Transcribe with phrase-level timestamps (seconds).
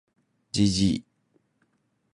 [0.55, 0.77] gg